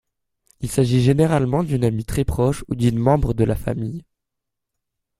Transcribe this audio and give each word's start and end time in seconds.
Il 0.61 0.71
s'agit 0.71 1.03
généralement 1.03 1.63
d'une 1.63 1.83
amie 1.85 2.05
très 2.05 2.25
proche 2.25 2.65
ou 2.67 2.73
d'une 2.73 2.97
membre 2.97 3.35
de 3.35 3.43
la 3.43 3.55
famille. 3.55 4.03